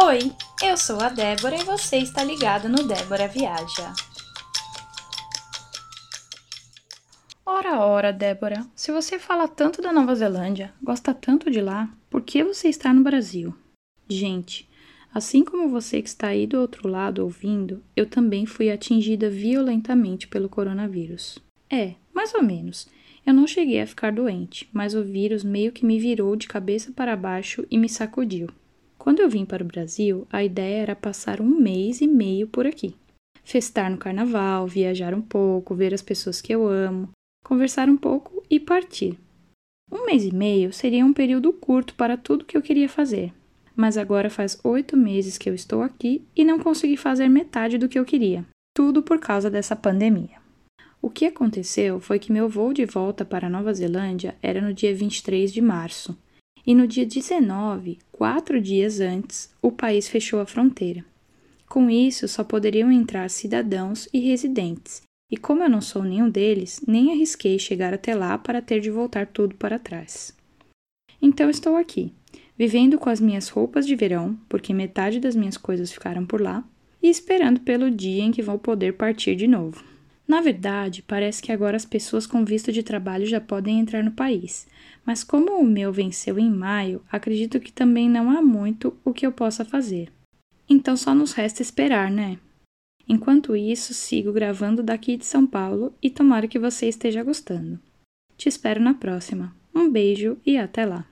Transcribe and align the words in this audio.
Oi, 0.00 0.30
eu 0.62 0.76
sou 0.76 1.00
a 1.00 1.08
Débora 1.08 1.56
e 1.56 1.64
você 1.64 1.96
está 1.96 2.22
ligado 2.22 2.68
no 2.68 2.84
Débora 2.84 3.26
Viaja. 3.26 3.92
Ora, 7.44 7.80
ora, 7.80 8.12
Débora, 8.12 8.64
se 8.76 8.92
você 8.92 9.18
fala 9.18 9.48
tanto 9.48 9.82
da 9.82 9.92
Nova 9.92 10.14
Zelândia, 10.14 10.72
gosta 10.80 11.12
tanto 11.12 11.50
de 11.50 11.60
lá, 11.60 11.92
por 12.08 12.22
que 12.22 12.44
você 12.44 12.68
está 12.68 12.94
no 12.94 13.02
Brasil? 13.02 13.52
Gente, 14.08 14.70
assim 15.12 15.44
como 15.44 15.68
você 15.68 16.00
que 16.00 16.08
está 16.08 16.28
aí 16.28 16.46
do 16.46 16.60
outro 16.60 16.86
lado 16.88 17.24
ouvindo, 17.24 17.82
eu 17.96 18.06
também 18.06 18.46
fui 18.46 18.70
atingida 18.70 19.28
violentamente 19.28 20.28
pelo 20.28 20.48
coronavírus. 20.48 21.40
É, 21.68 21.94
mais 22.14 22.32
ou 22.34 22.42
menos. 22.44 22.86
Eu 23.26 23.34
não 23.34 23.48
cheguei 23.48 23.80
a 23.82 23.86
ficar 23.86 24.12
doente, 24.12 24.70
mas 24.72 24.94
o 24.94 25.02
vírus 25.02 25.42
meio 25.42 25.72
que 25.72 25.84
me 25.84 25.98
virou 25.98 26.36
de 26.36 26.46
cabeça 26.46 26.92
para 26.92 27.16
baixo 27.16 27.66
e 27.68 27.76
me 27.76 27.88
sacudiu. 27.88 28.48
Quando 28.98 29.20
eu 29.20 29.30
vim 29.30 29.44
para 29.44 29.62
o 29.62 29.66
Brasil, 29.66 30.26
a 30.30 30.42
ideia 30.42 30.82
era 30.82 30.96
passar 30.96 31.40
um 31.40 31.48
mês 31.48 32.00
e 32.00 32.06
meio 32.06 32.48
por 32.48 32.66
aqui. 32.66 32.94
Festar 33.44 33.90
no 33.90 33.96
carnaval, 33.96 34.66
viajar 34.66 35.14
um 35.14 35.22
pouco, 35.22 35.74
ver 35.74 35.94
as 35.94 36.02
pessoas 36.02 36.40
que 36.40 36.52
eu 36.52 36.66
amo, 36.66 37.08
conversar 37.44 37.88
um 37.88 37.96
pouco 37.96 38.42
e 38.50 38.58
partir. 38.58 39.16
Um 39.90 40.04
mês 40.04 40.24
e 40.24 40.34
meio 40.34 40.72
seria 40.72 41.06
um 41.06 41.14
período 41.14 41.52
curto 41.52 41.94
para 41.94 42.16
tudo 42.16 42.44
que 42.44 42.56
eu 42.56 42.60
queria 42.60 42.88
fazer, 42.88 43.32
mas 43.74 43.96
agora 43.96 44.28
faz 44.28 44.58
oito 44.62 44.96
meses 44.96 45.38
que 45.38 45.48
eu 45.48 45.54
estou 45.54 45.80
aqui 45.80 46.22
e 46.36 46.44
não 46.44 46.58
consegui 46.58 46.96
fazer 46.96 47.28
metade 47.28 47.78
do 47.78 47.88
que 47.88 47.98
eu 47.98 48.04
queria, 48.04 48.44
tudo 48.76 49.02
por 49.02 49.18
causa 49.18 49.48
dessa 49.48 49.74
pandemia. 49.74 50.36
O 51.00 51.08
que 51.08 51.24
aconteceu 51.24 52.00
foi 52.00 52.18
que 52.18 52.32
meu 52.32 52.48
voo 52.48 52.74
de 52.74 52.84
volta 52.84 53.24
para 53.24 53.48
Nova 53.48 53.72
Zelândia 53.72 54.36
era 54.42 54.60
no 54.60 54.74
dia 54.74 54.94
23 54.94 55.50
de 55.50 55.62
março, 55.62 56.18
e 56.68 56.74
no 56.74 56.86
dia 56.86 57.06
19, 57.06 57.96
quatro 58.12 58.60
dias 58.60 59.00
antes, 59.00 59.50
o 59.62 59.72
país 59.72 60.06
fechou 60.06 60.38
a 60.38 60.44
fronteira. 60.44 61.02
Com 61.66 61.88
isso, 61.88 62.28
só 62.28 62.44
poderiam 62.44 62.92
entrar 62.92 63.30
cidadãos 63.30 64.06
e 64.12 64.18
residentes, 64.18 65.00
e 65.32 65.36
como 65.38 65.62
eu 65.62 65.70
não 65.70 65.80
sou 65.80 66.02
nenhum 66.02 66.28
deles, 66.28 66.82
nem 66.86 67.10
arrisquei 67.10 67.58
chegar 67.58 67.94
até 67.94 68.14
lá 68.14 68.36
para 68.36 68.60
ter 68.60 68.80
de 68.80 68.90
voltar 68.90 69.28
tudo 69.28 69.54
para 69.54 69.78
trás. 69.78 70.36
Então 71.22 71.48
estou 71.48 71.74
aqui, 71.74 72.12
vivendo 72.54 72.98
com 72.98 73.08
as 73.08 73.18
minhas 73.18 73.48
roupas 73.48 73.86
de 73.86 73.96
verão, 73.96 74.38
porque 74.46 74.74
metade 74.74 75.20
das 75.20 75.34
minhas 75.34 75.56
coisas 75.56 75.90
ficaram 75.90 76.26
por 76.26 76.38
lá, 76.38 76.62
e 77.02 77.08
esperando 77.08 77.60
pelo 77.60 77.90
dia 77.90 78.22
em 78.22 78.30
que 78.30 78.42
vou 78.42 78.58
poder 78.58 78.92
partir 78.92 79.34
de 79.36 79.46
novo. 79.46 79.82
Na 80.28 80.42
verdade, 80.42 81.02
parece 81.02 81.40
que 81.42 81.50
agora 81.50 81.74
as 81.74 81.86
pessoas 81.86 82.26
com 82.26 82.44
visto 82.44 82.70
de 82.70 82.82
trabalho 82.82 83.24
já 83.24 83.40
podem 83.40 83.80
entrar 83.80 84.04
no 84.04 84.12
país, 84.12 84.68
mas 85.04 85.24
como 85.24 85.58
o 85.58 85.64
meu 85.64 85.90
venceu 85.90 86.38
em 86.38 86.50
maio, 86.50 87.02
acredito 87.10 87.58
que 87.58 87.72
também 87.72 88.10
não 88.10 88.30
há 88.30 88.42
muito 88.42 88.94
o 89.02 89.14
que 89.14 89.26
eu 89.26 89.32
possa 89.32 89.64
fazer. 89.64 90.12
Então 90.68 90.98
só 90.98 91.14
nos 91.14 91.32
resta 91.32 91.62
esperar, 91.62 92.10
né? 92.10 92.38
Enquanto 93.08 93.56
isso, 93.56 93.94
sigo 93.94 94.30
gravando 94.30 94.82
daqui 94.82 95.16
de 95.16 95.24
São 95.24 95.46
Paulo 95.46 95.94
e 96.02 96.10
tomara 96.10 96.46
que 96.46 96.58
você 96.58 96.86
esteja 96.86 97.24
gostando. 97.24 97.80
Te 98.36 98.50
espero 98.50 98.82
na 98.82 98.92
próxima. 98.92 99.56
Um 99.74 99.90
beijo 99.90 100.36
e 100.44 100.58
até 100.58 100.84
lá! 100.84 101.06